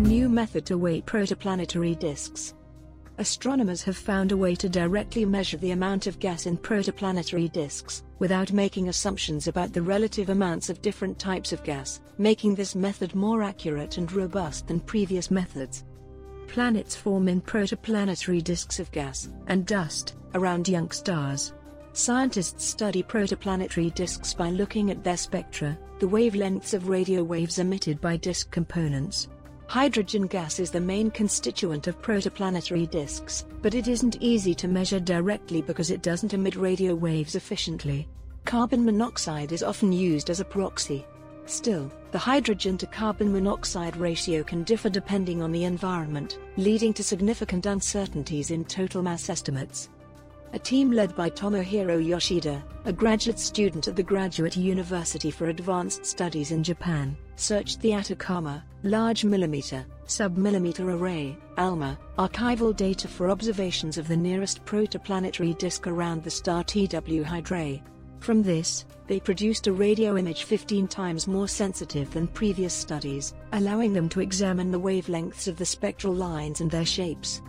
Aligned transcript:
method 0.00 0.64
to 0.66 0.78
weigh 0.78 1.02
protoplanetary 1.02 1.98
disks. 1.98 2.54
Astronomers 3.18 3.82
have 3.82 3.98
found 3.98 4.32
a 4.32 4.36
way 4.36 4.54
to 4.54 4.68
directly 4.68 5.26
measure 5.26 5.58
the 5.58 5.72
amount 5.72 6.06
of 6.06 6.18
gas 6.18 6.46
in 6.46 6.56
protoplanetary 6.56 7.52
disks, 7.52 8.02
without 8.18 8.50
making 8.52 8.88
assumptions 8.88 9.46
about 9.46 9.74
the 9.74 9.82
relative 9.82 10.30
amounts 10.30 10.70
of 10.70 10.80
different 10.80 11.18
types 11.18 11.52
of 11.52 11.62
gas, 11.64 12.00
making 12.16 12.54
this 12.54 12.74
method 12.74 13.14
more 13.14 13.42
accurate 13.42 13.98
and 13.98 14.10
robust 14.12 14.66
than 14.68 14.80
previous 14.80 15.30
methods. 15.30 15.84
Planets 16.46 16.96
form 16.96 17.28
in 17.28 17.42
protoplanetary 17.42 18.42
disks 18.42 18.80
of 18.80 18.90
gas 18.92 19.28
and 19.48 19.66
dust 19.66 20.14
around 20.34 20.66
young 20.66 20.90
stars. 20.90 21.52
Scientists 21.92 22.64
study 22.64 23.02
protoplanetary 23.02 23.94
disks 23.94 24.32
by 24.32 24.48
looking 24.48 24.90
at 24.90 25.04
their 25.04 25.18
spectra, 25.18 25.78
the 25.98 26.08
wavelengths 26.08 26.72
of 26.72 26.88
radio 26.88 27.22
waves 27.22 27.58
emitted 27.58 28.00
by 28.00 28.16
disk 28.16 28.50
components, 28.50 29.28
Hydrogen 29.70 30.26
gas 30.26 30.58
is 30.58 30.72
the 30.72 30.80
main 30.80 31.12
constituent 31.12 31.86
of 31.86 32.02
protoplanetary 32.02 32.90
disks, 32.90 33.46
but 33.62 33.72
it 33.72 33.86
isn't 33.86 34.20
easy 34.20 34.52
to 34.52 34.66
measure 34.66 34.98
directly 34.98 35.62
because 35.62 35.92
it 35.92 36.02
doesn't 36.02 36.34
emit 36.34 36.56
radio 36.56 36.92
waves 36.92 37.36
efficiently. 37.36 38.08
Carbon 38.44 38.84
monoxide 38.84 39.52
is 39.52 39.62
often 39.62 39.92
used 39.92 40.28
as 40.28 40.40
a 40.40 40.44
proxy. 40.44 41.06
Still, 41.46 41.88
the 42.10 42.18
hydrogen 42.18 42.76
to 42.78 42.86
carbon 42.86 43.32
monoxide 43.32 43.96
ratio 43.96 44.42
can 44.42 44.64
differ 44.64 44.90
depending 44.90 45.40
on 45.40 45.52
the 45.52 45.62
environment, 45.62 46.40
leading 46.56 46.92
to 46.94 47.04
significant 47.04 47.66
uncertainties 47.66 48.50
in 48.50 48.64
total 48.64 49.04
mass 49.04 49.30
estimates. 49.30 49.88
A 50.52 50.58
team 50.58 50.90
led 50.90 51.14
by 51.14 51.30
Tomohiro 51.30 52.04
Yoshida, 52.04 52.60
a 52.84 52.92
graduate 52.92 53.38
student 53.38 53.86
at 53.86 53.94
the 53.94 54.02
Graduate 54.02 54.56
University 54.56 55.30
for 55.30 55.46
Advanced 55.46 56.04
Studies 56.04 56.50
in 56.50 56.64
Japan, 56.64 57.16
searched 57.36 57.80
the 57.80 57.92
Atacama, 57.92 58.64
Large 58.82 59.24
Millimeter, 59.24 59.86
Submillimeter 60.08 60.92
Array, 60.92 61.38
ALMA, 61.56 61.96
archival 62.18 62.74
data 62.74 63.06
for 63.06 63.30
observations 63.30 63.96
of 63.96 64.08
the 64.08 64.16
nearest 64.16 64.64
protoplanetary 64.64 65.56
disk 65.56 65.86
around 65.86 66.24
the 66.24 66.30
star 66.30 66.64
TW 66.64 67.22
Hydrae. 67.22 67.80
From 68.18 68.42
this, 68.42 68.86
they 69.06 69.20
produced 69.20 69.68
a 69.68 69.72
radio 69.72 70.16
image 70.16 70.42
15 70.42 70.88
times 70.88 71.28
more 71.28 71.46
sensitive 71.46 72.12
than 72.12 72.26
previous 72.26 72.74
studies, 72.74 73.34
allowing 73.52 73.92
them 73.92 74.08
to 74.08 74.20
examine 74.20 74.72
the 74.72 74.80
wavelengths 74.80 75.46
of 75.46 75.56
the 75.56 75.64
spectral 75.64 76.12
lines 76.12 76.60
and 76.60 76.72
their 76.72 76.84
shapes. 76.84 77.40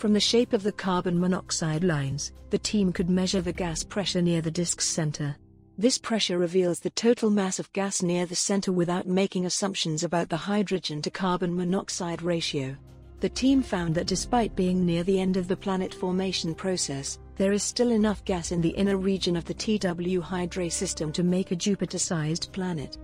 From 0.00 0.14
the 0.14 0.18
shape 0.18 0.54
of 0.54 0.62
the 0.62 0.72
carbon 0.72 1.20
monoxide 1.20 1.84
lines, 1.84 2.32
the 2.48 2.56
team 2.56 2.90
could 2.90 3.10
measure 3.10 3.42
the 3.42 3.52
gas 3.52 3.84
pressure 3.84 4.22
near 4.22 4.40
the 4.40 4.50
disk's 4.50 4.86
center. 4.88 5.36
This 5.76 5.98
pressure 5.98 6.38
reveals 6.38 6.80
the 6.80 6.88
total 6.88 7.28
mass 7.28 7.58
of 7.58 7.70
gas 7.74 8.00
near 8.00 8.24
the 8.24 8.34
center 8.34 8.72
without 8.72 9.06
making 9.06 9.44
assumptions 9.44 10.02
about 10.02 10.30
the 10.30 10.38
hydrogen 10.38 11.02
to 11.02 11.10
carbon 11.10 11.54
monoxide 11.54 12.22
ratio. 12.22 12.74
The 13.20 13.28
team 13.28 13.62
found 13.62 13.94
that 13.94 14.06
despite 14.06 14.56
being 14.56 14.86
near 14.86 15.02
the 15.02 15.20
end 15.20 15.36
of 15.36 15.48
the 15.48 15.56
planet 15.58 15.92
formation 15.92 16.54
process, 16.54 17.18
there 17.36 17.52
is 17.52 17.62
still 17.62 17.90
enough 17.90 18.24
gas 18.24 18.52
in 18.52 18.62
the 18.62 18.70
inner 18.70 18.96
region 18.96 19.36
of 19.36 19.44
the 19.44 19.52
TW 19.52 20.22
Hydrae 20.22 20.70
system 20.70 21.12
to 21.12 21.22
make 21.22 21.50
a 21.50 21.56
Jupiter-sized 21.56 22.50
planet. 22.54 22.96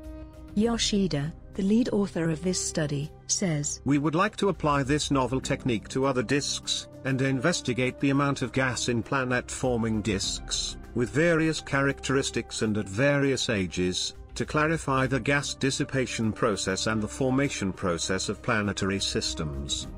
Yoshida, 0.55 1.34
the 1.57 1.62
lead 1.62 1.89
author 1.89 2.29
of 2.31 2.43
this 2.43 2.61
study, 2.61 3.11
says 3.27 3.81
We 3.87 3.97
would 3.97 4.15
like 4.15 4.37
to 4.37 4.51
apply 4.51 4.83
this 4.83 5.11
novel 5.11 5.41
technique 5.41 5.89
to 5.89 6.05
other 6.05 6.23
disks, 6.23 6.87
and 7.05 7.21
investigate 7.23 7.99
the 7.99 8.11
amount 8.11 8.43
of 8.43 8.53
gas 8.53 8.89
in 8.89 9.03
planet-forming 9.03 10.03
disks, 10.03 10.77
with 10.95 11.11
various 11.11 11.62
characteristics 11.62 12.61
and 12.61 12.77
at 12.77 12.89
various 12.89 13.49
ages, 13.49 14.15
to 14.34 14.45
clarify 14.45 15.07
the 15.07 15.19
gas 15.19 15.55
dissipation 15.55 16.31
process 16.31 16.89
and 16.89 17.03
the 17.03 17.09
formation 17.09 17.73
process 17.73 18.29
of 18.29 18.43
planetary 18.43 19.01
systems. 19.01 19.89